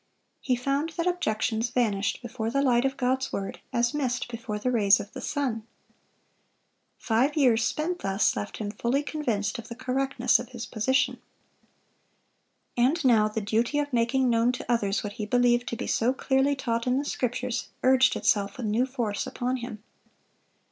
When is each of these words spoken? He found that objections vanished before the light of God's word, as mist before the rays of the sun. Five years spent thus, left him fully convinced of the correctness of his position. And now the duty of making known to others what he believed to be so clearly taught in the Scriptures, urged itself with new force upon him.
He 0.39 0.55
found 0.55 0.89
that 0.97 1.05
objections 1.05 1.69
vanished 1.69 2.23
before 2.23 2.49
the 2.49 2.63
light 2.63 2.85
of 2.85 2.97
God's 2.97 3.31
word, 3.31 3.59
as 3.71 3.93
mist 3.93 4.29
before 4.31 4.57
the 4.57 4.71
rays 4.71 4.99
of 4.99 5.13
the 5.13 5.21
sun. 5.21 5.61
Five 6.97 7.35
years 7.37 7.63
spent 7.63 7.99
thus, 7.99 8.35
left 8.35 8.57
him 8.57 8.71
fully 8.71 9.03
convinced 9.03 9.59
of 9.59 9.67
the 9.67 9.75
correctness 9.75 10.39
of 10.39 10.49
his 10.49 10.65
position. 10.65 11.21
And 12.75 13.05
now 13.05 13.27
the 13.27 13.41
duty 13.41 13.77
of 13.77 13.93
making 13.93 14.27
known 14.27 14.51
to 14.53 14.71
others 14.71 15.03
what 15.03 15.13
he 15.13 15.27
believed 15.27 15.67
to 15.67 15.75
be 15.75 15.85
so 15.85 16.13
clearly 16.13 16.55
taught 16.55 16.87
in 16.87 16.97
the 16.97 17.05
Scriptures, 17.05 17.67
urged 17.83 18.15
itself 18.15 18.57
with 18.57 18.65
new 18.65 18.87
force 18.87 19.27
upon 19.27 19.57
him. 19.57 19.83